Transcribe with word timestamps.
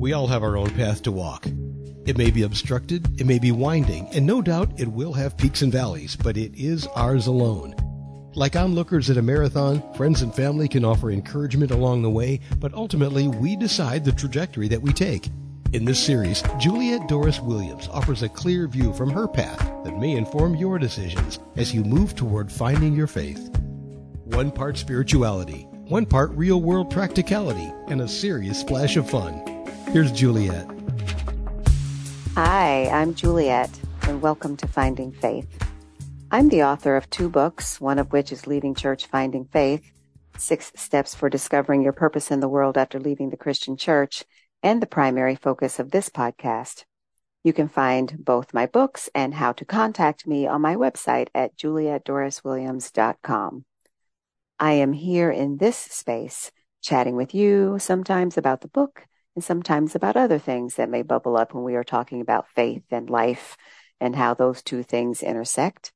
We 0.00 0.14
all 0.14 0.28
have 0.28 0.42
our 0.42 0.56
own 0.56 0.70
path 0.70 1.02
to 1.02 1.12
walk. 1.12 1.44
It 2.06 2.16
may 2.16 2.30
be 2.30 2.44
obstructed, 2.44 3.20
it 3.20 3.26
may 3.26 3.38
be 3.38 3.52
winding, 3.52 4.08
and 4.14 4.24
no 4.24 4.40
doubt 4.40 4.80
it 4.80 4.88
will 4.88 5.12
have 5.12 5.36
peaks 5.36 5.60
and 5.60 5.70
valleys, 5.70 6.16
but 6.16 6.38
it 6.38 6.54
is 6.54 6.86
ours 6.96 7.26
alone. 7.26 7.74
Like 8.34 8.56
onlookers 8.56 9.10
at 9.10 9.18
a 9.18 9.22
marathon, 9.22 9.82
friends 9.96 10.22
and 10.22 10.34
family 10.34 10.68
can 10.68 10.86
offer 10.86 11.10
encouragement 11.10 11.70
along 11.70 12.00
the 12.00 12.08
way, 12.08 12.40
but 12.56 12.72
ultimately 12.72 13.28
we 13.28 13.56
decide 13.56 14.02
the 14.02 14.12
trajectory 14.12 14.68
that 14.68 14.80
we 14.80 14.94
take. 14.94 15.28
In 15.74 15.84
this 15.84 16.02
series, 16.02 16.42
Juliet 16.58 17.06
Doris 17.06 17.38
Williams 17.38 17.86
offers 17.88 18.22
a 18.22 18.28
clear 18.30 18.68
view 18.68 18.94
from 18.94 19.10
her 19.10 19.28
path 19.28 19.58
that 19.84 19.98
may 19.98 20.16
inform 20.16 20.56
your 20.56 20.78
decisions 20.78 21.40
as 21.56 21.74
you 21.74 21.84
move 21.84 22.16
toward 22.16 22.50
finding 22.50 22.94
your 22.94 23.06
faith. 23.06 23.50
One 24.24 24.50
part 24.50 24.78
spirituality, 24.78 25.64
one 25.88 26.06
part 26.06 26.30
real 26.30 26.62
world 26.62 26.90
practicality, 26.90 27.70
and 27.88 28.00
a 28.00 28.08
serious 28.08 28.58
splash 28.58 28.96
of 28.96 29.10
fun. 29.10 29.49
Here's 29.92 30.12
Juliet. 30.12 30.70
Hi, 32.36 32.88
I'm 32.90 33.12
Juliet, 33.12 33.76
and 34.02 34.22
welcome 34.22 34.56
to 34.58 34.68
Finding 34.68 35.10
Faith. 35.10 35.48
I'm 36.30 36.48
the 36.48 36.62
author 36.62 36.94
of 36.94 37.10
two 37.10 37.28
books, 37.28 37.80
one 37.80 37.98
of 37.98 38.12
which 38.12 38.30
is 38.30 38.46
Leaving 38.46 38.76
Church 38.76 39.06
Finding 39.06 39.46
Faith, 39.46 39.90
Six 40.38 40.70
Steps 40.76 41.16
for 41.16 41.28
Discovering 41.28 41.82
Your 41.82 41.92
Purpose 41.92 42.30
in 42.30 42.38
the 42.38 42.48
World 42.48 42.78
After 42.78 43.00
Leaving 43.00 43.30
the 43.30 43.36
Christian 43.36 43.76
Church, 43.76 44.22
and 44.62 44.80
the 44.80 44.86
primary 44.86 45.34
focus 45.34 45.80
of 45.80 45.90
this 45.90 46.08
podcast. 46.08 46.84
You 47.42 47.52
can 47.52 47.66
find 47.66 48.24
both 48.24 48.54
my 48.54 48.66
books 48.66 49.10
and 49.12 49.34
how 49.34 49.50
to 49.54 49.64
contact 49.64 50.24
me 50.24 50.46
on 50.46 50.60
my 50.60 50.76
website 50.76 51.30
at 51.34 51.56
julietdoriswilliams.com. 51.56 53.64
I 54.60 54.72
am 54.72 54.92
here 54.92 55.32
in 55.32 55.56
this 55.56 55.76
space 55.76 56.52
chatting 56.80 57.16
with 57.16 57.34
you 57.34 57.80
sometimes 57.80 58.38
about 58.38 58.60
the 58.60 58.68
book 58.68 59.06
and 59.34 59.44
sometimes 59.44 59.94
about 59.94 60.16
other 60.16 60.38
things 60.38 60.74
that 60.74 60.90
may 60.90 61.02
bubble 61.02 61.36
up 61.36 61.54
when 61.54 61.64
we 61.64 61.76
are 61.76 61.84
talking 61.84 62.20
about 62.20 62.48
faith 62.54 62.82
and 62.90 63.08
life 63.08 63.56
and 64.00 64.16
how 64.16 64.34
those 64.34 64.62
two 64.62 64.82
things 64.82 65.22
intersect. 65.22 65.92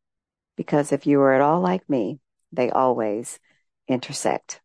Because 0.56 0.92
if 0.92 1.06
you 1.06 1.20
are 1.20 1.32
at 1.32 1.40
all 1.40 1.60
like 1.60 1.88
me, 1.88 2.20
they 2.52 2.70
always 2.70 3.40
intersect. 3.88 4.60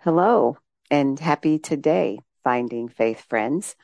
Hello 0.00 0.58
and 0.90 1.18
happy 1.18 1.58
today, 1.58 2.18
finding 2.44 2.88
faith 2.88 3.24
friends. 3.28 3.76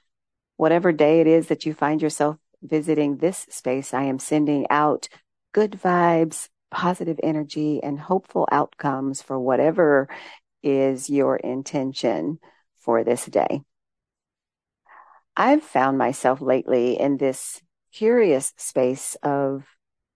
Whatever 0.57 0.93
day 0.93 1.21
it 1.21 1.27
is 1.27 1.49
that 1.49 1.65
you 1.65 1.75
find 1.75 2.03
yourself 2.03 2.37
visiting 2.63 3.17
this 3.17 3.47
space, 3.51 3.93
I 3.95 4.05
am 4.05 4.19
sending 4.19 4.67
out 4.71 5.09
good 5.53 5.73
vibes, 5.73 6.49
positive 6.71 7.19
energy 7.23 7.83
and 7.83 7.99
hopeful 7.99 8.49
outcomes 8.51 9.23
for 9.23 9.39
whatever 9.39 10.09
is 10.63 11.09
your 11.09 11.37
intention 11.37 12.39
for 12.85 13.03
this 13.03 13.25
day. 13.27 13.63
I've 15.37 15.63
found 15.63 15.99
myself 15.99 16.41
lately 16.41 16.99
in 17.01 17.17
this 17.17 17.61
curious 17.93 18.53
space 18.57 19.17
of 19.23 19.65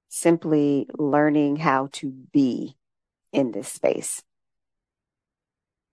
simply 0.08 0.88
learning 0.96 1.56
how 1.56 1.88
to 1.92 2.10
be 2.10 2.76
in 3.32 3.50
this 3.52 3.68
space. 3.68 4.22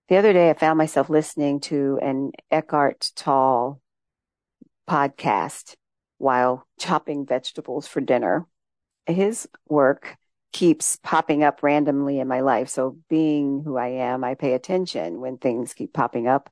The 0.08 0.18
other 0.18 0.34
day, 0.34 0.52
I 0.52 0.53
found 0.53 0.78
myself 0.78 1.09
listening 1.09 1.62
to 1.62 1.98
an 2.02 2.31
Eckhart 2.52 3.12
Tolle 3.16 3.81
podcast 4.88 5.76
while 6.20 6.68
chopping 6.78 7.26
vegetables 7.26 7.88
for 7.88 8.02
dinner. 8.02 8.46
His 9.08 9.48
work 9.68 10.18
keeps 10.56 10.95
popping 11.03 11.44
up 11.44 11.64
randomly 11.64 12.17
in 12.17 12.30
my 12.30 12.39
life. 12.39 12.70
So 12.70 12.98
being 13.09 13.61
who 13.61 13.75
I 13.75 13.88
am, 13.88 14.23
I 14.23 14.36
pay 14.36 14.53
attention 14.53 15.20
when 15.20 15.38
things 15.38 15.73
keep 15.73 15.92
popping 15.92 16.30
up. 16.30 16.50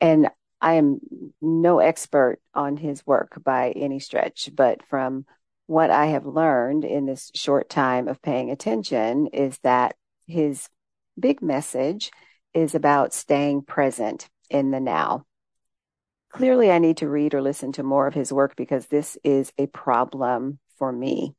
And 0.00 0.28
I 0.60 0.72
am 0.72 0.98
no 1.40 1.78
expert 1.78 2.40
on 2.52 2.76
his 2.76 3.06
work 3.06 3.40
by 3.44 3.70
any 3.70 4.00
stretch, 4.00 4.50
but 4.52 4.84
from 4.88 5.24
what 5.66 5.90
I 5.90 6.06
have 6.06 6.26
learned 6.26 6.84
in 6.84 7.06
this 7.06 7.30
short 7.32 7.70
time 7.70 8.08
of 8.08 8.20
paying 8.20 8.50
attention 8.50 9.28
is 9.28 9.56
that 9.58 9.94
his 10.26 10.68
big 11.16 11.42
message 11.42 12.10
is 12.54 12.74
about 12.74 13.14
staying 13.14 13.62
present 13.62 14.28
in 14.50 14.72
the 14.72 14.80
now. 14.80 15.26
Clearly, 16.30 16.72
I 16.72 16.80
need 16.80 16.96
to 16.96 17.08
read 17.08 17.34
or 17.34 17.40
listen 17.40 17.70
to 17.72 17.84
more 17.84 18.08
of 18.08 18.14
his 18.14 18.32
work 18.32 18.56
because 18.56 18.88
this 18.88 19.16
is 19.22 19.52
a 19.58 19.68
problem 19.68 20.58
for 20.76 20.90
me. 20.90 21.36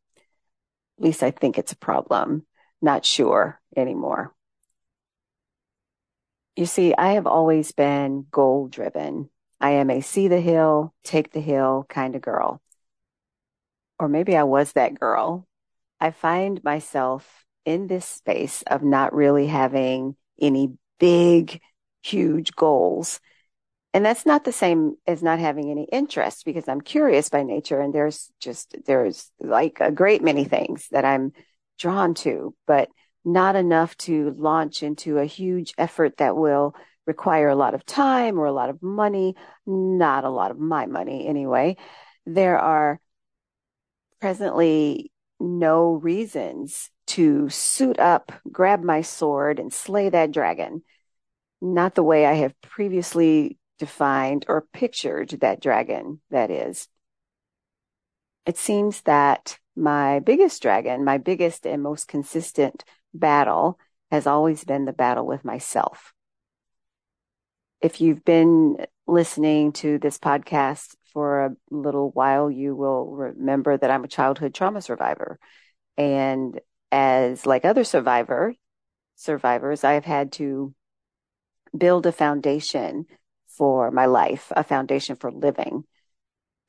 At 0.97 1.03
least 1.03 1.24
I 1.24 1.31
think 1.31 1.58
it's 1.58 1.72
a 1.72 1.78
problem. 1.78 2.46
Not 2.81 3.06
sure 3.06 3.59
anymore. 3.75 4.34
You 6.56 6.66
see, 6.66 6.94
I 6.97 7.13
have 7.13 7.28
always 7.28 7.72
been 7.72 8.25
goal 8.31 8.68
driven. 8.68 9.30
I 9.59 9.72
am 9.72 9.90
a 9.90 10.02
see 10.02 10.28
the 10.28 10.41
hill, 10.41 10.94
take 11.03 11.31
the 11.31 11.40
hill 11.40 11.85
kind 11.88 12.16
of 12.16 12.22
girl. 12.22 12.62
Or 14.00 14.08
maybe 14.08 14.35
I 14.35 14.44
was 14.44 14.74
that 14.74 15.00
girl. 15.00 15.47
I 16.00 16.12
find 16.12 16.63
myself 16.63 17.46
in 17.66 17.88
this 17.88 18.06
space 18.06 18.64
of 18.68 18.84
not 18.84 19.14
really 19.14 19.47
having 19.47 20.16
any 20.40 20.74
big, 21.00 21.62
huge 22.03 22.56
goals 22.56 23.19
and 23.97 24.06
that's 24.06 24.28
not 24.28 24.44
the 24.44 24.52
same 24.52 24.96
as 25.08 25.24
not 25.24 25.40
having 25.40 25.72
any 25.72 25.85
interest 25.91 26.46
because 26.46 26.68
I'm 26.68 26.81
curious 26.81 27.30
by 27.30 27.41
nature 27.41 27.81
and 27.81 27.91
there's 27.91 28.31
just, 28.40 28.75
there's 28.85 29.31
like 29.40 29.80
a 29.80 29.90
great 29.90 30.22
many 30.22 30.44
things 30.44 30.88
that 30.91 31.03
I'm 31.03 31.31
drawn 31.80 32.13
to, 32.13 32.53
but 32.68 32.90
not 33.25 33.56
enough 33.56 33.97
to 33.97 34.35
launch 34.38 34.84
into 34.84 35.18
a 35.18 35.25
huge 35.25 35.74
effort 35.80 36.18
that 36.18 36.38
will 36.38 36.75
require 37.08 37.50
a 37.50 37.56
lot 37.56 37.74
of 37.74 37.88
time 37.88 38.38
or 38.38 38.46
a 38.46 38.52
lot 38.52 38.69
of 38.69 38.84
money, 38.84 39.34
not 39.66 40.25
a 40.25 40.29
lot 40.29 40.52
of 40.52 40.59
my 40.59 40.85
money 40.85 41.28
anyway. 41.28 41.75
There 42.28 42.59
are 42.59 43.00
presently 44.22 45.12
no 45.40 45.94
reasons 45.94 46.91
to 47.08 47.50
suit 47.50 47.97
up, 47.97 48.31
grab 48.52 48.84
my 48.84 49.02
sword 49.02 49.58
and 49.58 49.74
slay 49.74 50.09
that 50.09 50.31
dragon. 50.31 50.84
Not 51.64 51.96
the 51.96 52.03
way 52.03 52.28
I 52.28 52.34
have 52.34 52.53
previously 52.62 53.58
defined 53.78 54.46
or 54.48 54.66
pictured 54.74 55.30
that 55.42 55.62
dragon 55.62 56.22
that 56.30 56.52
is. 56.52 56.88
It 58.46 58.58
seems 58.58 59.02
that 59.02 59.60
my 59.76 60.20
biggest 60.20 60.62
dragon, 60.62 61.04
my 61.04 61.18
biggest 61.18 61.66
and 61.66 61.84
most 61.84 62.08
consistent 62.08 62.84
battle 63.14 63.78
has 64.12 64.26
always 64.26 64.64
been 64.64 64.86
the 64.86 64.94
battle 64.94 65.26
with 65.26 65.46
myself. 65.46 66.14
If 67.82 68.02
you've 68.02 68.26
been 68.26 68.78
listening 69.06 69.72
to 69.74 70.00
this 70.00 70.18
podcast 70.18 70.96
for 71.14 71.46
a 71.46 71.56
little 71.70 72.09
while, 72.12 72.50
you 72.50 72.76
will 72.76 73.06
remember 73.06 73.78
that 73.78 73.92
I'm 73.92 74.04
a 74.04 74.08
childhood 74.08 74.54
trauma 74.54 74.82
survivor. 74.82 75.40
And 75.98 76.59
as 76.92 77.46
like 77.46 77.66
other 77.66 77.84
survivor 77.84 78.54
survivors, 79.16 79.84
I've 79.84 80.06
had 80.06 80.32
to 80.34 80.74
build 81.78 82.06
a 82.06 82.12
foundation 82.12 83.06
for 83.57 83.91
my 83.91 84.06
life, 84.06 84.51
a 84.56 84.63
foundation 84.63 85.16
for 85.16 85.31
living, 85.31 85.84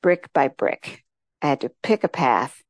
brick 0.01 0.31
by 0.33 0.47
brick. 0.47 1.03
I 1.41 1.47
had 1.47 1.61
to 1.61 1.71
pick 1.83 2.03
a 2.03 2.09
path 2.09 2.61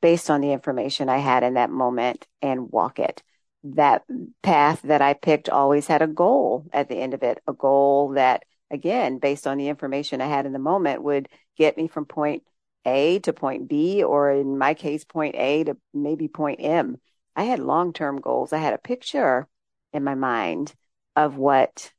based 0.00 0.30
on 0.30 0.40
the 0.40 0.52
information 0.52 1.08
I 1.08 1.18
had 1.18 1.42
in 1.42 1.54
that 1.54 1.70
moment 1.70 2.26
and 2.42 2.70
walk 2.70 2.98
it. 2.98 3.22
That 3.64 4.04
path 4.42 4.82
that 4.82 5.02
I 5.02 5.14
picked 5.14 5.48
always 5.48 5.86
had 5.86 6.02
a 6.02 6.06
goal 6.06 6.66
at 6.72 6.88
the 6.88 6.96
end 6.96 7.14
of 7.14 7.22
it, 7.22 7.42
a 7.46 7.52
goal 7.52 8.10
that, 8.10 8.44
again, 8.70 9.18
based 9.18 9.46
on 9.46 9.58
the 9.58 9.68
information 9.68 10.20
I 10.20 10.26
had 10.26 10.46
in 10.46 10.52
the 10.52 10.58
moment, 10.58 11.02
would 11.02 11.28
get 11.56 11.76
me 11.76 11.88
from 11.88 12.04
point 12.04 12.44
A 12.84 13.18
to 13.20 13.32
point 13.32 13.68
B, 13.68 14.02
or 14.02 14.30
in 14.30 14.58
my 14.58 14.74
case, 14.74 15.04
point 15.04 15.34
A 15.36 15.64
to 15.64 15.76
maybe 15.92 16.28
point 16.28 16.60
M. 16.62 16.98
I 17.34 17.44
had 17.44 17.58
long 17.58 17.92
term 17.92 18.20
goals. 18.20 18.52
I 18.52 18.58
had 18.58 18.74
a 18.74 18.78
picture 18.78 19.48
in 19.92 20.04
my 20.04 20.14
mind 20.14 20.74
of 21.16 21.36
what 21.36 21.92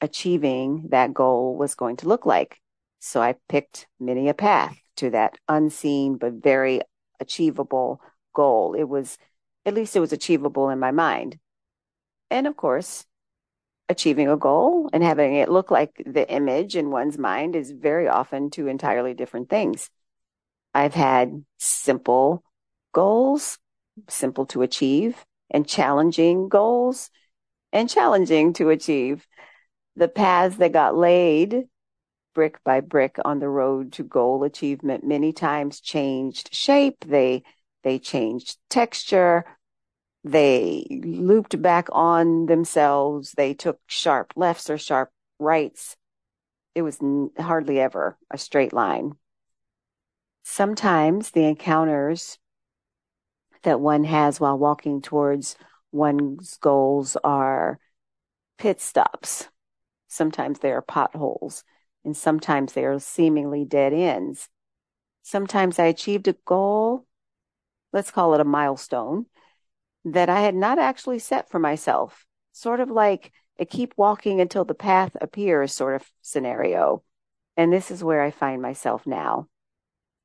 achieving 0.00 0.88
that 0.90 1.14
goal 1.14 1.56
was 1.56 1.74
going 1.74 1.96
to 1.96 2.08
look 2.08 2.26
like. 2.26 2.60
So 2.98 3.20
I 3.20 3.36
picked 3.48 3.86
many 3.98 4.28
a 4.28 4.34
path 4.34 4.76
to 4.96 5.10
that 5.10 5.38
unseen 5.48 6.16
but 6.16 6.34
very 6.34 6.80
achievable 7.18 8.00
goal. 8.34 8.74
It 8.74 8.88
was, 8.88 9.18
at 9.64 9.74
least 9.74 9.96
it 9.96 10.00
was 10.00 10.12
achievable 10.12 10.70
in 10.70 10.78
my 10.78 10.90
mind. 10.90 11.38
And 12.30 12.46
of 12.46 12.56
course, 12.56 13.04
achieving 13.88 14.28
a 14.28 14.36
goal 14.36 14.88
and 14.92 15.02
having 15.02 15.34
it 15.34 15.48
look 15.48 15.70
like 15.70 16.02
the 16.06 16.30
image 16.30 16.76
in 16.76 16.90
one's 16.90 17.18
mind 17.18 17.56
is 17.56 17.72
very 17.72 18.06
often 18.08 18.50
two 18.50 18.68
entirely 18.68 19.14
different 19.14 19.50
things. 19.50 19.90
I've 20.72 20.94
had 20.94 21.44
simple 21.58 22.44
goals, 22.92 23.58
simple 24.08 24.46
to 24.46 24.62
achieve, 24.62 25.24
and 25.50 25.66
challenging 25.66 26.48
goals, 26.48 27.10
and 27.72 27.90
challenging 27.90 28.52
to 28.54 28.70
achieve 28.70 29.26
the 29.96 30.08
paths 30.08 30.56
that 30.56 30.72
got 30.72 30.96
laid 30.96 31.68
brick 32.34 32.62
by 32.64 32.80
brick 32.80 33.16
on 33.24 33.40
the 33.40 33.48
road 33.48 33.92
to 33.92 34.02
goal 34.04 34.44
achievement 34.44 35.04
many 35.04 35.32
times 35.32 35.80
changed 35.80 36.54
shape. 36.54 37.04
They, 37.06 37.42
they 37.82 37.98
changed 37.98 38.56
texture. 38.68 39.44
They 40.22 40.86
looped 41.04 41.60
back 41.60 41.88
on 41.92 42.46
themselves. 42.46 43.32
They 43.32 43.54
took 43.54 43.80
sharp 43.86 44.32
lefts 44.36 44.70
or 44.70 44.78
sharp 44.78 45.10
rights. 45.38 45.96
it 46.74 46.82
was 46.82 46.98
hardly 47.38 47.80
ever 47.80 48.16
a 48.30 48.38
straight 48.38 48.72
line. 48.72 49.12
Sometimes 50.44 51.30
the 51.30 51.44
encounters 51.44 52.38
that 53.62 53.80
one 53.80 54.04
has 54.04 54.40
while 54.40 54.58
walking 54.58 55.02
towards 55.02 55.56
one's 55.92 56.56
goals 56.58 57.16
are 57.24 57.78
pit 58.58 58.80
stops. 58.80 59.48
Sometimes 60.12 60.58
they 60.58 60.72
are 60.72 60.82
potholes, 60.82 61.62
and 62.04 62.16
sometimes 62.16 62.72
they 62.72 62.84
are 62.84 62.98
seemingly 62.98 63.64
dead 63.64 63.92
ends. 63.92 64.48
Sometimes 65.22 65.78
I 65.78 65.84
achieved 65.84 66.26
a 66.26 66.32
goal, 66.44 67.06
let's 67.92 68.10
call 68.10 68.34
it 68.34 68.40
a 68.40 68.44
milestone, 68.44 69.26
that 70.04 70.28
I 70.28 70.40
had 70.40 70.56
not 70.56 70.80
actually 70.80 71.20
set 71.20 71.48
for 71.48 71.60
myself, 71.60 72.26
sort 72.50 72.80
of 72.80 72.90
like 72.90 73.30
a 73.60 73.64
keep 73.64 73.94
walking 73.96 74.40
until 74.40 74.64
the 74.64 74.74
path 74.74 75.16
appears 75.20 75.72
sort 75.72 75.94
of 75.94 76.10
scenario. 76.22 77.04
And 77.56 77.72
this 77.72 77.92
is 77.92 78.02
where 78.02 78.20
I 78.20 78.32
find 78.32 78.60
myself 78.60 79.06
now. 79.06 79.46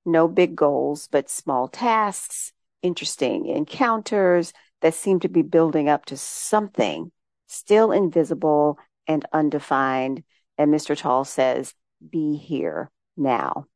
No 0.03 0.27
big 0.27 0.55
goals, 0.55 1.07
but 1.11 1.29
small 1.29 1.67
tasks, 1.67 2.53
interesting 2.81 3.45
encounters 3.45 4.51
that 4.81 4.95
seem 4.95 5.19
to 5.19 5.29
be 5.29 5.43
building 5.43 5.89
up 5.89 6.05
to 6.05 6.17
something 6.17 7.11
still 7.45 7.91
invisible 7.91 8.79
and 9.07 9.25
undefined. 9.31 10.24
And 10.57 10.74
Mr. 10.74 10.98
Tolle 10.98 11.25
says, 11.25 11.74
be 12.10 12.36
here 12.38 12.92
now. 13.18 13.68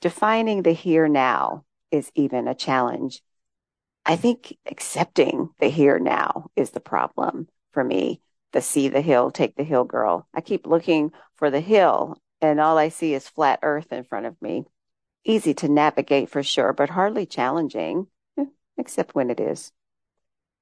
Defining 0.00 0.62
the 0.62 0.72
here 0.72 1.08
now 1.08 1.64
is 1.90 2.10
even 2.14 2.48
a 2.48 2.54
challenge. 2.54 3.22
I 4.04 4.16
think 4.16 4.56
accepting 4.66 5.50
the 5.58 5.68
here 5.68 5.98
now 5.98 6.50
is 6.54 6.70
the 6.70 6.80
problem 6.80 7.48
for 7.72 7.82
me. 7.82 8.20
The 8.52 8.60
see 8.62 8.88
the 8.88 9.00
hill, 9.00 9.30
take 9.30 9.56
the 9.56 9.64
hill 9.64 9.84
girl. 9.84 10.28
I 10.32 10.40
keep 10.40 10.66
looking 10.66 11.12
for 11.34 11.50
the 11.50 11.60
hill 11.60 12.16
and 12.40 12.60
all 12.60 12.78
I 12.78 12.90
see 12.90 13.14
is 13.14 13.28
flat 13.28 13.60
earth 13.62 13.92
in 13.92 14.04
front 14.04 14.26
of 14.26 14.40
me. 14.40 14.66
Easy 15.24 15.54
to 15.54 15.68
navigate 15.68 16.30
for 16.30 16.42
sure, 16.42 16.72
but 16.72 16.90
hardly 16.90 17.26
challenging, 17.26 18.06
eh, 18.38 18.44
except 18.78 19.14
when 19.14 19.30
it 19.30 19.40
is. 19.40 19.72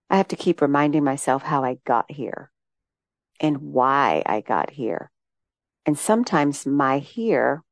I 0.08 0.16
have 0.16 0.28
to 0.28 0.36
keep 0.36 0.62
reminding 0.62 1.04
myself 1.04 1.42
how 1.42 1.64
I 1.64 1.78
got 1.84 2.10
here 2.10 2.50
and 3.40 3.58
why 3.58 4.22
I 4.26 4.40
got 4.40 4.70
here. 4.70 5.10
And 5.86 5.98
sometimes 5.98 6.66
my 6.66 6.98
here 6.98 7.62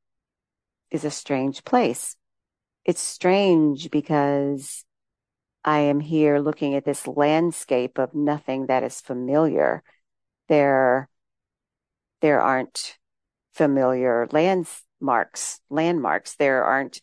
is 0.91 1.03
a 1.03 1.11
strange 1.11 1.63
place. 1.63 2.15
It's 2.85 3.01
strange 3.01 3.89
because 3.89 4.85
I 5.63 5.79
am 5.79 5.99
here 5.99 6.39
looking 6.39 6.75
at 6.75 6.85
this 6.85 7.07
landscape 7.07 7.97
of 7.97 8.13
nothing 8.13 8.67
that 8.67 8.83
is 8.83 9.01
familiar. 9.01 9.83
There, 10.49 11.09
there 12.21 12.41
aren't 12.41 12.97
familiar 13.53 14.27
landmarks, 14.31 15.61
landmarks. 15.69 16.35
There 16.35 16.63
aren't 16.63 16.99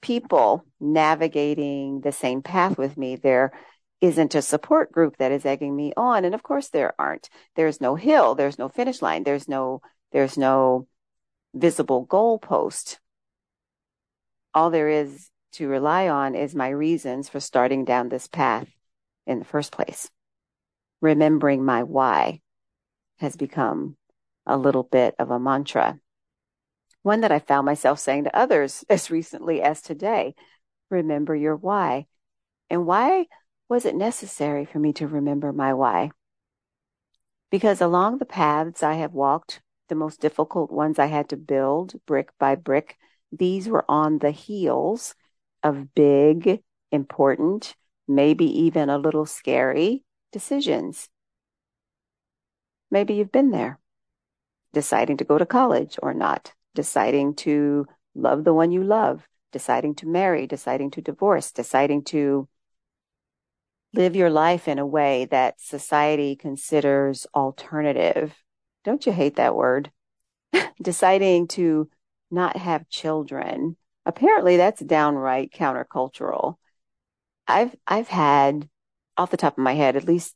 people 0.00 0.64
navigating 0.80 2.00
the 2.00 2.12
same 2.12 2.42
path 2.42 2.78
with 2.78 2.96
me. 2.96 3.16
There 3.16 3.52
isn't 4.00 4.34
a 4.34 4.42
support 4.42 4.92
group 4.92 5.16
that 5.18 5.32
is 5.32 5.44
egging 5.44 5.76
me 5.76 5.92
on. 5.96 6.24
And 6.24 6.34
of 6.34 6.42
course 6.42 6.68
there 6.68 6.94
aren't. 6.98 7.28
There's 7.54 7.80
no 7.80 7.94
hill. 7.94 8.34
There's 8.34 8.58
no 8.58 8.68
finish 8.68 9.02
line. 9.02 9.24
There's 9.24 9.48
no, 9.48 9.82
there's 10.12 10.38
no 10.38 10.86
visible 11.54 12.06
goalpost. 12.06 12.98
All 14.54 14.70
there 14.70 14.88
is 14.88 15.28
to 15.52 15.68
rely 15.68 16.08
on 16.08 16.34
is 16.34 16.54
my 16.54 16.68
reasons 16.68 17.28
for 17.28 17.40
starting 17.40 17.84
down 17.84 18.08
this 18.08 18.26
path 18.26 18.68
in 19.26 19.38
the 19.38 19.44
first 19.44 19.72
place. 19.72 20.10
Remembering 21.00 21.64
my 21.64 21.82
why 21.82 22.40
has 23.18 23.36
become 23.36 23.96
a 24.46 24.56
little 24.56 24.82
bit 24.82 25.14
of 25.18 25.30
a 25.30 25.38
mantra. 25.38 25.98
One 27.02 27.20
that 27.22 27.32
I 27.32 27.38
found 27.38 27.66
myself 27.66 27.98
saying 27.98 28.24
to 28.24 28.36
others 28.36 28.84
as 28.90 29.10
recently 29.10 29.62
as 29.62 29.82
today. 29.82 30.34
Remember 30.90 31.34
your 31.34 31.56
why. 31.56 32.06
And 32.68 32.86
why 32.86 33.26
was 33.70 33.86
it 33.86 33.94
necessary 33.94 34.64
for 34.64 34.80
me 34.80 34.92
to 34.92 35.06
remember 35.06 35.52
my 35.52 35.72
why? 35.72 36.10
Because 37.52 37.80
along 37.80 38.18
the 38.18 38.26
paths 38.26 38.82
I 38.82 38.94
have 38.94 39.14
walked, 39.14 39.62
the 39.88 39.94
most 39.94 40.20
difficult 40.20 40.72
ones 40.72 40.98
I 40.98 41.06
had 41.06 41.28
to 41.28 41.36
build 41.36 41.94
brick 42.04 42.30
by 42.38 42.56
brick, 42.56 42.98
these 43.30 43.68
were 43.68 43.84
on 43.88 44.18
the 44.18 44.32
heels 44.32 45.14
of 45.62 45.94
big, 45.94 46.62
important, 46.90 47.76
maybe 48.08 48.44
even 48.44 48.90
a 48.90 48.98
little 48.98 49.24
scary 49.24 50.02
decisions. 50.32 51.08
Maybe 52.90 53.14
you've 53.14 53.30
been 53.30 53.52
there, 53.52 53.78
deciding 54.72 55.18
to 55.18 55.24
go 55.24 55.38
to 55.38 55.46
college 55.46 55.96
or 56.02 56.12
not, 56.12 56.52
deciding 56.74 57.36
to 57.36 57.86
love 58.16 58.42
the 58.42 58.54
one 58.54 58.72
you 58.72 58.82
love, 58.82 59.28
deciding 59.52 59.94
to 59.96 60.08
marry, 60.08 60.48
deciding 60.48 60.90
to 60.92 61.00
divorce, 61.00 61.52
deciding 61.52 62.02
to 62.06 62.48
live 63.92 64.14
your 64.16 64.30
life 64.30 64.68
in 64.68 64.78
a 64.78 64.86
way 64.86 65.26
that 65.26 65.60
society 65.60 66.36
considers 66.36 67.26
alternative. 67.34 68.34
Don't 68.84 69.04
you 69.06 69.12
hate 69.12 69.36
that 69.36 69.56
word? 69.56 69.90
deciding 70.82 71.48
to 71.48 71.88
not 72.30 72.56
have 72.56 72.88
children. 72.88 73.76
Apparently 74.06 74.56
that's 74.56 74.80
downright 74.80 75.52
countercultural. 75.52 76.56
I've, 77.46 77.74
I've 77.86 78.08
had 78.08 78.68
off 79.16 79.30
the 79.30 79.36
top 79.36 79.54
of 79.58 79.64
my 79.64 79.74
head 79.74 79.96
at 79.96 80.04
least 80.04 80.34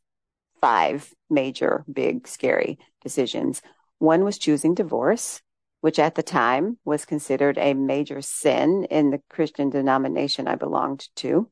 five 0.61 1.13
major, 1.31 1.85
big, 1.91 2.27
scary 2.27 2.79
decisions. 3.03 3.63
One 3.99 4.25
was 4.25 4.39
choosing 4.39 4.75
divorce, 4.75 5.41
which 5.81 5.99
at 5.99 6.15
the 6.15 6.23
time 6.23 6.79
was 6.85 7.05
considered 7.05 7.59
a 7.59 7.75
major 7.75 8.21
sin 8.21 8.85
in 8.91 9.11
the 9.11 9.21
Christian 9.29 9.71
denomination 9.71 10.49
I 10.49 10.57
belonged 10.57 11.09
to. 11.17 11.51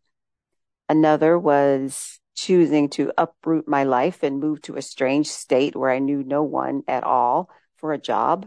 Another 0.92 1.38
was 1.38 2.20
choosing 2.34 2.90
to 2.90 3.14
uproot 3.16 3.66
my 3.66 3.82
life 3.82 4.22
and 4.22 4.38
move 4.38 4.60
to 4.60 4.76
a 4.76 4.82
strange 4.82 5.26
state 5.26 5.74
where 5.74 5.88
I 5.88 5.98
knew 5.98 6.22
no 6.22 6.42
one 6.42 6.82
at 6.86 7.02
all 7.02 7.48
for 7.76 7.94
a 7.94 7.98
job. 7.98 8.46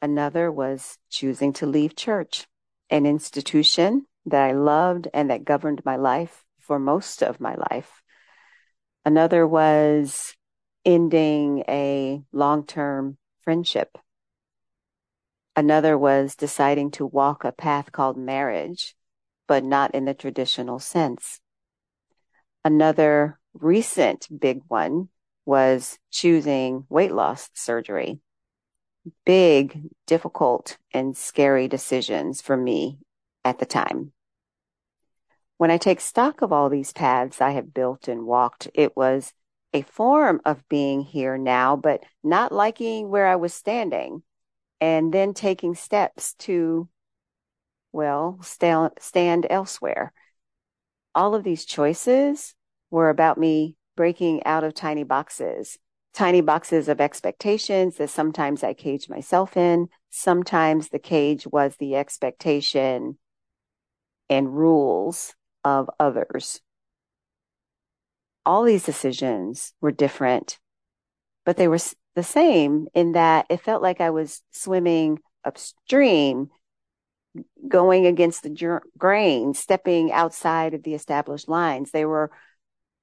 Another 0.00 0.50
was 0.50 0.96
choosing 1.10 1.52
to 1.52 1.66
leave 1.66 1.94
church, 1.94 2.46
an 2.88 3.04
institution 3.04 4.06
that 4.24 4.42
I 4.42 4.52
loved 4.52 5.08
and 5.12 5.28
that 5.28 5.44
governed 5.44 5.84
my 5.84 5.96
life 5.96 6.42
for 6.58 6.78
most 6.78 7.22
of 7.22 7.38
my 7.38 7.54
life. 7.70 8.00
Another 9.04 9.46
was 9.46 10.34
ending 10.86 11.64
a 11.68 12.22
long 12.32 12.64
term 12.64 13.18
friendship. 13.42 13.98
Another 15.54 15.98
was 15.98 16.34
deciding 16.34 16.92
to 16.92 17.04
walk 17.04 17.44
a 17.44 17.52
path 17.52 17.92
called 17.92 18.16
marriage, 18.16 18.96
but 19.46 19.62
not 19.62 19.94
in 19.94 20.06
the 20.06 20.14
traditional 20.14 20.78
sense. 20.78 21.41
Another 22.64 23.38
recent 23.54 24.28
big 24.40 24.62
one 24.68 25.08
was 25.44 25.98
choosing 26.10 26.86
weight 26.88 27.12
loss 27.12 27.50
surgery. 27.54 28.20
Big, 29.24 29.90
difficult, 30.06 30.78
and 30.92 31.16
scary 31.16 31.66
decisions 31.66 32.40
for 32.40 32.56
me 32.56 32.98
at 33.44 33.58
the 33.58 33.66
time. 33.66 34.12
When 35.56 35.70
I 35.70 35.76
take 35.76 36.00
stock 36.00 36.42
of 36.42 36.52
all 36.52 36.68
these 36.68 36.92
paths 36.92 37.40
I 37.40 37.50
have 37.50 37.74
built 37.74 38.06
and 38.06 38.26
walked, 38.26 38.68
it 38.74 38.96
was 38.96 39.32
a 39.72 39.82
form 39.82 40.40
of 40.44 40.68
being 40.68 41.00
here 41.00 41.36
now, 41.38 41.76
but 41.76 42.04
not 42.22 42.52
liking 42.52 43.08
where 43.08 43.26
I 43.26 43.36
was 43.36 43.54
standing 43.54 44.22
and 44.80 45.12
then 45.12 45.34
taking 45.34 45.74
steps 45.74 46.34
to, 46.34 46.88
well, 47.90 48.38
stand, 48.42 48.92
stand 49.00 49.46
elsewhere 49.50 50.12
all 51.14 51.34
of 51.34 51.44
these 51.44 51.64
choices 51.64 52.54
were 52.90 53.10
about 53.10 53.38
me 53.38 53.76
breaking 53.96 54.44
out 54.44 54.64
of 54.64 54.74
tiny 54.74 55.04
boxes, 55.04 55.78
tiny 56.14 56.40
boxes 56.40 56.88
of 56.88 57.00
expectations 57.00 57.96
that 57.96 58.10
sometimes 58.10 58.62
I 58.62 58.74
caged 58.74 59.10
myself 59.10 59.56
in. 59.56 59.88
Sometimes 60.10 60.88
the 60.88 60.98
cage 60.98 61.46
was 61.46 61.76
the 61.76 61.96
expectation 61.96 63.18
and 64.28 64.56
rules 64.56 65.34
of 65.64 65.90
others. 66.00 66.60
All 68.44 68.64
these 68.64 68.84
decisions 68.84 69.72
were 69.80 69.92
different, 69.92 70.58
but 71.44 71.56
they 71.56 71.68
were 71.68 71.78
the 72.14 72.22
same 72.22 72.88
in 72.94 73.12
that 73.12 73.46
it 73.48 73.60
felt 73.60 73.82
like 73.82 74.00
I 74.00 74.10
was 74.10 74.42
swimming 74.50 75.20
upstream 75.44 76.50
going 77.66 78.06
against 78.06 78.42
the 78.42 78.80
grain, 78.98 79.54
stepping 79.54 80.12
outside 80.12 80.74
of 80.74 80.82
the 80.82 80.94
established 80.94 81.48
lines. 81.48 81.90
They 81.90 82.04
were 82.04 82.30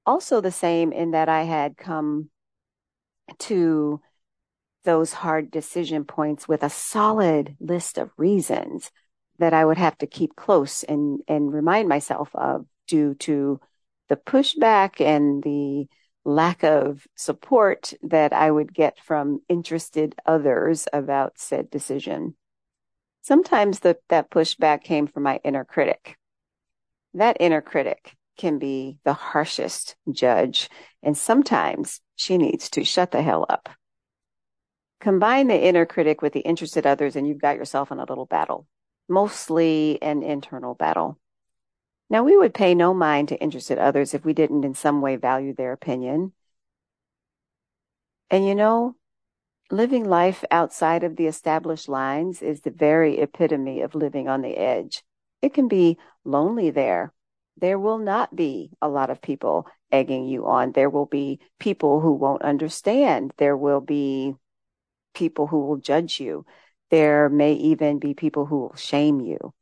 also 0.06 0.40
the 0.40 0.52
same 0.52 0.92
in 0.92 1.12
that 1.12 1.28
I 1.28 1.42
had 1.42 1.76
come 1.76 2.30
to 3.38 4.00
those 4.84 5.12
hard 5.12 5.50
decision 5.50 6.04
points 6.04 6.48
with 6.48 6.62
a 6.62 6.70
solid 6.70 7.56
list 7.60 7.98
of 7.98 8.10
reasons 8.16 8.90
that 9.38 9.52
I 9.52 9.64
would 9.64 9.78
have 9.78 9.96
to 9.98 10.06
keep 10.06 10.36
close 10.36 10.82
and, 10.82 11.20
and 11.28 11.52
remind 11.52 11.88
myself 11.88 12.30
of 12.34 12.66
due 12.86 13.14
to 13.14 13.60
the 14.08 14.16
pushback 14.16 15.00
and 15.00 15.42
the 15.42 15.86
lack 16.24 16.62
of 16.62 17.06
support 17.16 17.94
that 18.02 18.32
I 18.32 18.50
would 18.50 18.74
get 18.74 18.98
from 18.98 19.40
interested 19.48 20.14
others 20.26 20.86
about 20.92 21.38
said 21.38 21.70
decision. 21.70 22.36
Sometimes 23.22 23.80
the, 23.80 23.98
that 24.08 24.30
pushback 24.30 24.82
came 24.82 25.06
from 25.06 25.22
my 25.22 25.40
inner 25.44 25.64
critic. 25.64 26.16
That 27.14 27.36
inner 27.40 27.60
critic 27.60 28.16
can 28.38 28.58
be 28.58 28.98
the 29.04 29.12
harshest 29.12 29.96
judge, 30.10 30.70
and 31.02 31.16
sometimes 31.16 32.00
she 32.16 32.38
needs 32.38 32.70
to 32.70 32.84
shut 32.84 33.10
the 33.10 33.22
hell 33.22 33.44
up. 33.48 33.68
Combine 35.00 35.48
the 35.48 35.62
inner 35.62 35.86
critic 35.86 36.22
with 36.22 36.32
the 36.32 36.40
interested 36.40 36.86
others, 36.86 37.16
and 37.16 37.26
you've 37.26 37.40
got 37.40 37.56
yourself 37.56 37.90
in 37.90 37.98
a 37.98 38.04
little 38.04 38.26
battle, 38.26 38.66
mostly 39.08 40.00
an 40.02 40.22
internal 40.22 40.74
battle. 40.74 41.18
Now, 42.08 42.24
we 42.24 42.36
would 42.36 42.54
pay 42.54 42.74
no 42.74 42.92
mind 42.92 43.28
to 43.28 43.40
interested 43.40 43.78
others 43.78 44.14
if 44.14 44.24
we 44.24 44.32
didn't 44.32 44.64
in 44.64 44.74
some 44.74 45.00
way 45.00 45.16
value 45.16 45.54
their 45.54 45.72
opinion. 45.72 46.32
And 48.30 48.46
you 48.46 48.54
know, 48.54 48.96
living 49.70 50.04
life 50.04 50.44
outside 50.50 51.04
of 51.04 51.16
the 51.16 51.26
established 51.26 51.88
lines 51.88 52.42
is 52.42 52.60
the 52.60 52.70
very 52.70 53.18
epitome 53.18 53.82
of 53.82 53.94
living 53.94 54.28
on 54.28 54.42
the 54.42 54.56
edge. 54.56 55.02
It 55.42 55.54
can 55.54 55.68
be 55.68 55.98
lonely 56.24 56.70
there. 56.70 57.12
There 57.56 57.78
will 57.78 57.98
not 57.98 58.34
be 58.34 58.70
a 58.80 58.88
lot 58.88 59.10
of 59.10 59.20
people 59.20 59.66
egging 59.92 60.26
you 60.26 60.46
on. 60.46 60.72
There 60.72 60.90
will 60.90 61.06
be 61.06 61.40
people 61.58 62.00
who 62.00 62.12
won't 62.12 62.42
understand. 62.42 63.32
There 63.36 63.56
will 63.56 63.80
be 63.80 64.34
people 65.14 65.46
who 65.46 65.66
will 65.66 65.76
judge 65.76 66.20
you. 66.20 66.44
There 66.90 67.28
may 67.28 67.54
even 67.54 67.98
be 67.98 68.14
people 68.14 68.46
who 68.46 68.60
will 68.60 68.76
shame 68.76 69.20
you 69.20 69.52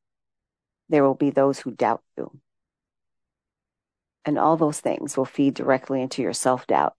there 0.89 1.05
will 1.05 1.15
be 1.15 1.31
those 1.31 1.59
who 1.59 1.71
doubt 1.71 2.03
you. 2.17 2.31
And 4.25 4.39
all 4.39 4.57
those 4.57 4.81
things 4.81 5.17
will 5.17 5.25
feed 5.25 5.55
directly 5.55 6.03
into 6.03 6.23
your 6.23 6.33
self 6.33 6.67
doubt. 6.67 6.95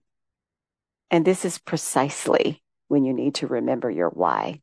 And 1.10 1.24
this 1.24 1.44
is 1.44 1.58
precisely 1.58 2.62
when 2.90 3.04
you 3.04 3.14
need 3.14 3.36
to 3.36 3.46
remember 3.46 3.88
your 3.88 4.08
why. 4.08 4.60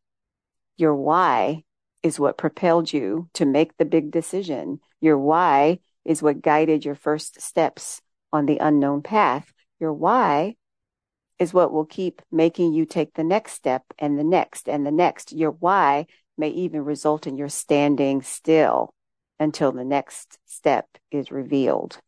Your 0.76 0.94
why 0.94 1.64
is 2.04 2.20
what 2.20 2.38
propelled 2.38 2.92
you 2.92 3.30
to 3.36 3.46
make 3.46 3.78
the 3.78 3.86
big 3.86 4.12
decision. 4.12 4.82
Your 5.00 5.18
why 5.18 5.80
is 6.04 6.22
what 6.22 6.42
guided 6.42 6.84
your 6.84 6.96
first 6.96 7.40
steps 7.40 8.02
on 8.34 8.46
the 8.46 8.58
unknown 8.58 9.02
path. 9.02 9.54
Your 9.80 9.94
why 9.94 10.56
is 11.40 11.54
what 11.54 11.72
will 11.72 11.86
keep 11.86 12.22
making 12.30 12.74
you 12.74 12.86
take 12.86 13.14
the 13.14 13.24
next 13.24 13.54
step 13.54 13.84
and 13.98 14.20
the 14.20 14.26
next 14.26 14.68
and 14.68 14.86
the 14.86 14.92
next. 14.92 15.32
Your 15.32 15.52
why 15.52 16.06
may 16.38 16.50
even 16.50 16.84
result 16.84 17.28
in 17.28 17.38
your 17.38 17.50
standing 17.50 18.22
still 18.22 18.94
until 19.40 19.72
the 19.72 19.86
next 19.86 20.38
step 20.46 20.86
is 21.12 21.32
revealed. 21.32 22.02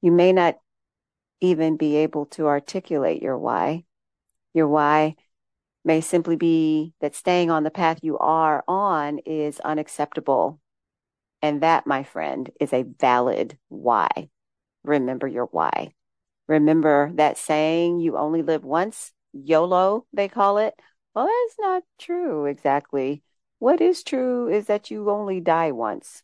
You 0.00 0.12
may 0.12 0.32
not 0.32 0.56
even 1.42 1.76
be 1.76 1.96
able 1.96 2.24
to 2.26 2.46
articulate 2.46 3.20
your 3.20 3.36
why. 3.36 3.84
Your 4.56 4.68
why 4.68 5.16
may 5.84 6.00
simply 6.00 6.36
be 6.36 6.94
that 7.02 7.14
staying 7.14 7.50
on 7.50 7.62
the 7.62 7.70
path 7.70 7.98
you 8.00 8.16
are 8.16 8.64
on 8.66 9.18
is 9.26 9.60
unacceptable. 9.60 10.58
And 11.42 11.62
that, 11.62 11.86
my 11.86 12.04
friend, 12.04 12.50
is 12.58 12.72
a 12.72 12.86
valid 12.98 13.58
why. 13.68 14.30
Remember 14.82 15.26
your 15.26 15.44
why. 15.44 15.92
Remember 16.48 17.12
that 17.16 17.36
saying, 17.36 18.00
you 18.00 18.16
only 18.16 18.40
live 18.40 18.64
once, 18.64 19.12
YOLO, 19.34 20.06
they 20.14 20.26
call 20.26 20.56
it. 20.56 20.72
Well, 21.14 21.26
that's 21.26 21.58
not 21.58 21.82
true 21.98 22.46
exactly. 22.46 23.22
What 23.58 23.82
is 23.82 24.02
true 24.02 24.48
is 24.48 24.68
that 24.68 24.90
you 24.90 25.10
only 25.10 25.40
die 25.40 25.72
once. 25.72 26.22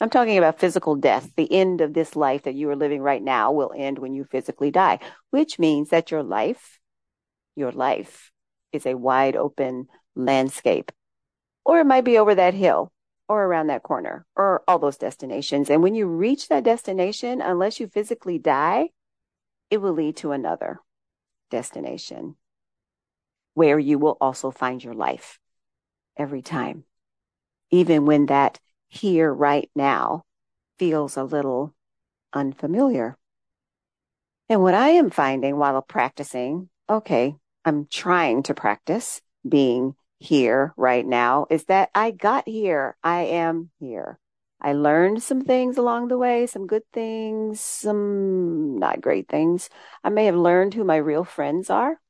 I'm 0.00 0.08
talking 0.08 0.38
about 0.38 0.58
physical 0.58 0.96
death. 0.96 1.32
The 1.36 1.52
end 1.52 1.82
of 1.82 1.92
this 1.92 2.16
life 2.16 2.44
that 2.44 2.54
you 2.54 2.70
are 2.70 2.76
living 2.76 3.02
right 3.02 3.22
now 3.22 3.52
will 3.52 3.74
end 3.76 3.98
when 3.98 4.14
you 4.14 4.24
physically 4.24 4.70
die, 4.70 5.00
which 5.32 5.58
means 5.58 5.90
that 5.90 6.10
your 6.10 6.22
life, 6.22 6.80
your 7.56 7.72
life 7.72 8.30
is 8.72 8.86
a 8.86 8.94
wide 8.94 9.36
open 9.36 9.88
landscape. 10.14 10.92
Or 11.64 11.80
it 11.80 11.86
might 11.86 12.04
be 12.04 12.18
over 12.18 12.34
that 12.34 12.54
hill 12.54 12.92
or 13.28 13.44
around 13.44 13.68
that 13.68 13.82
corner 13.82 14.26
or 14.36 14.62
all 14.68 14.78
those 14.78 14.98
destinations. 14.98 15.70
And 15.70 15.82
when 15.82 15.94
you 15.94 16.06
reach 16.06 16.48
that 16.48 16.64
destination, 16.64 17.40
unless 17.40 17.80
you 17.80 17.88
physically 17.88 18.38
die, 18.38 18.90
it 19.70 19.78
will 19.78 19.92
lead 19.92 20.16
to 20.18 20.32
another 20.32 20.80
destination 21.50 22.36
where 23.54 23.78
you 23.78 23.98
will 23.98 24.16
also 24.20 24.50
find 24.50 24.82
your 24.82 24.94
life 24.94 25.38
every 26.16 26.42
time, 26.42 26.84
even 27.70 28.04
when 28.04 28.26
that 28.26 28.58
here 28.88 29.32
right 29.32 29.70
now 29.74 30.24
feels 30.78 31.16
a 31.16 31.24
little 31.24 31.74
unfamiliar. 32.32 33.16
And 34.48 34.62
what 34.62 34.74
I 34.74 34.90
am 34.90 35.10
finding 35.10 35.56
while 35.56 35.80
practicing, 35.80 36.68
okay, 36.90 37.36
I'm 37.64 37.86
trying 37.86 38.42
to 38.44 38.54
practice 38.54 39.20
being 39.48 39.94
here 40.18 40.72
right 40.76 41.06
now 41.06 41.46
is 41.50 41.64
that 41.64 41.90
I 41.94 42.10
got 42.10 42.48
here. 42.48 42.96
I 43.02 43.22
am 43.22 43.70
here. 43.80 44.18
I 44.60 44.72
learned 44.72 45.22
some 45.22 45.42
things 45.42 45.76
along 45.76 46.08
the 46.08 46.18
way, 46.18 46.46
some 46.46 46.66
good 46.66 46.84
things, 46.92 47.60
some 47.60 48.78
not 48.78 49.00
great 49.00 49.28
things. 49.28 49.68
I 50.02 50.08
may 50.08 50.26
have 50.26 50.36
learned 50.36 50.74
who 50.74 50.84
my 50.84 50.96
real 50.96 51.24
friends 51.24 51.68
are. 51.70 52.00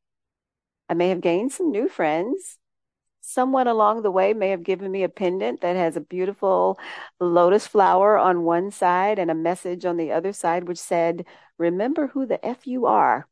I 0.89 0.95
may 0.95 1.09
have 1.09 1.21
gained 1.21 1.53
some 1.53 1.71
new 1.71 1.89
friends 1.89 2.59
someone 3.25 3.67
along 3.67 4.03
the 4.03 4.11
way 4.11 4.35
may 4.35 4.51
have 4.51 4.63
given 4.63 4.93
me 4.93 5.03
a 5.03 5.09
pendant 5.09 5.63
that 5.63 5.77
has 5.77 5.97
a 5.97 6.01
beautiful 6.01 6.79
lotus 7.19 7.67
flower 7.67 8.19
on 8.19 8.43
one 8.43 8.71
side 8.71 9.19
and 9.19 9.31
a 9.31 9.35
message 9.35 9.85
on 9.85 9.97
the 9.97 10.13
other 10.13 10.33
side 10.33 10.69
which 10.69 10.79
said, 10.79 11.25
Remember 11.59 12.09
who 12.09 12.27
the 12.27 12.45
F 12.45 12.67
you 12.67 12.87
are. 12.87 13.27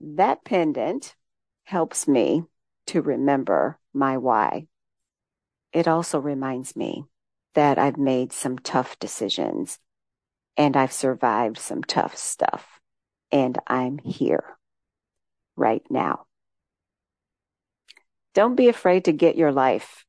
That 0.00 0.44
pendant 0.44 1.16
helps 1.68 2.08
me 2.08 2.42
to 2.86 3.02
remember 3.02 3.78
my 3.92 4.16
why. 4.16 4.66
It 5.70 5.86
also 5.86 6.18
reminds 6.18 6.74
me 6.74 7.04
that 7.54 7.78
I've 7.78 7.98
made 7.98 8.32
some 8.32 8.58
tough 8.58 8.98
decisions 8.98 9.78
and 10.56 10.78
I've 10.78 10.94
survived 10.94 11.58
some 11.58 11.82
tough 11.82 12.16
stuff 12.16 12.80
and 13.30 13.58
I'm 13.66 13.98
here 13.98 14.56
right 15.56 15.82
now. 15.90 16.24
Don't 18.32 18.54
be 18.54 18.70
afraid 18.70 19.04
to 19.04 19.12
get 19.12 19.36
your 19.36 19.52
life. 19.52 20.06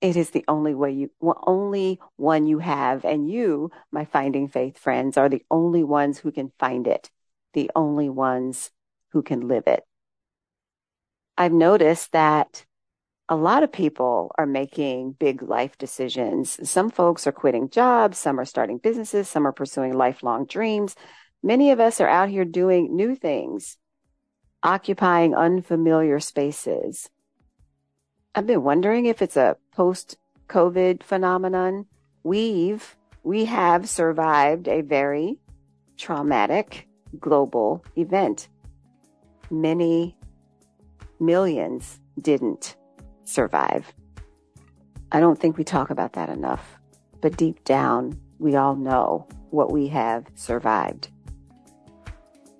It 0.00 0.16
is 0.16 0.30
the 0.30 0.44
only 0.46 0.76
way 0.76 0.92
you, 0.92 1.10
only 1.48 1.98
one 2.14 2.46
you 2.46 2.60
have. 2.60 3.04
And 3.04 3.28
you, 3.28 3.72
my 3.90 4.04
finding 4.04 4.46
faith 4.46 4.78
friends, 4.78 5.16
are 5.16 5.28
the 5.28 5.44
only 5.50 5.82
ones 5.82 6.18
who 6.18 6.30
can 6.30 6.52
find 6.60 6.86
it, 6.86 7.10
the 7.54 7.72
only 7.74 8.08
ones 8.08 8.70
who 9.08 9.22
can 9.22 9.48
live 9.48 9.64
it. 9.66 9.82
I've 11.36 11.52
noticed 11.52 12.12
that 12.12 12.64
a 13.28 13.36
lot 13.36 13.62
of 13.62 13.72
people 13.72 14.32
are 14.36 14.46
making 14.46 15.12
big 15.12 15.40
life 15.40 15.78
decisions. 15.78 16.68
Some 16.68 16.90
folks 16.90 17.26
are 17.26 17.32
quitting 17.32 17.70
jobs, 17.70 18.18
some 18.18 18.40
are 18.40 18.44
starting 18.44 18.78
businesses, 18.78 19.28
some 19.28 19.46
are 19.46 19.52
pursuing 19.52 19.96
lifelong 19.96 20.46
dreams. 20.46 20.96
Many 21.42 21.70
of 21.70 21.78
us 21.78 22.00
are 22.00 22.08
out 22.08 22.28
here 22.28 22.44
doing 22.44 22.94
new 22.94 23.14
things, 23.14 23.78
occupying 24.64 25.34
unfamiliar 25.34 26.18
spaces. 26.18 27.08
I've 28.34 28.46
been 28.46 28.64
wondering 28.64 29.06
if 29.06 29.22
it's 29.22 29.36
a 29.36 29.56
post 29.72 30.16
COVID 30.48 31.04
phenomenon. 31.04 31.86
We've, 32.24 32.96
we 33.22 33.44
have 33.44 33.88
survived 33.88 34.66
a 34.66 34.82
very 34.82 35.38
traumatic 35.96 36.88
global 37.18 37.84
event. 37.96 38.48
Many 39.50 40.16
millions 41.20 42.00
didn't 42.20 42.76
survive. 43.24 43.92
I 45.12 45.20
don't 45.20 45.38
think 45.38 45.56
we 45.56 45.64
talk 45.64 45.90
about 45.90 46.12
that 46.14 46.28
enough, 46.28 46.78
but 47.20 47.36
deep 47.36 47.64
down, 47.64 48.20
we 48.38 48.56
all 48.56 48.76
know 48.76 49.28
what 49.50 49.72
we 49.72 49.88
have 49.88 50.26
survived. 50.34 51.08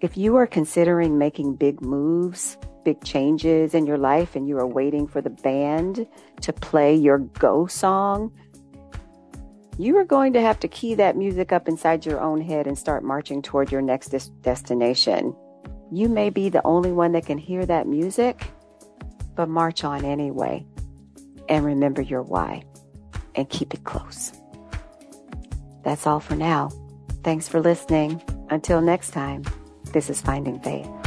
If 0.00 0.16
you 0.16 0.36
are 0.36 0.46
considering 0.46 1.18
making 1.18 1.56
big 1.56 1.80
moves, 1.80 2.56
big 2.84 3.04
changes 3.04 3.74
in 3.74 3.86
your 3.86 3.98
life 3.98 4.34
and 4.34 4.48
you 4.48 4.58
are 4.58 4.66
waiting 4.66 5.06
for 5.06 5.20
the 5.20 5.30
band 5.30 6.06
to 6.40 6.52
play 6.52 6.94
your 6.94 7.18
go 7.18 7.66
song, 7.66 8.32
you 9.78 9.96
are 9.96 10.04
going 10.04 10.32
to 10.32 10.40
have 10.40 10.58
to 10.60 10.68
key 10.68 10.94
that 10.94 11.16
music 11.16 11.52
up 11.52 11.68
inside 11.68 12.04
your 12.04 12.20
own 12.20 12.40
head 12.40 12.66
and 12.66 12.78
start 12.78 13.04
marching 13.04 13.40
toward 13.40 13.70
your 13.72 13.80
next 13.80 14.08
des- 14.08 14.30
destination. 14.42 15.34
You 15.92 16.08
may 16.08 16.30
be 16.30 16.48
the 16.48 16.64
only 16.64 16.92
one 16.92 17.12
that 17.12 17.26
can 17.26 17.38
hear 17.38 17.66
that 17.66 17.86
music, 17.86 18.50
but 19.34 19.48
march 19.48 19.82
on 19.82 20.04
anyway. 20.04 20.64
And 21.48 21.64
remember 21.64 22.00
your 22.00 22.22
why 22.22 22.62
and 23.34 23.48
keep 23.48 23.74
it 23.74 23.84
close. 23.84 24.32
That's 25.82 26.06
all 26.06 26.20
for 26.20 26.36
now. 26.36 26.70
Thanks 27.24 27.48
for 27.48 27.60
listening. 27.60 28.22
Until 28.50 28.80
next 28.80 29.10
time, 29.10 29.44
this 29.92 30.10
is 30.10 30.20
Finding 30.20 30.60
Faith. 30.60 30.99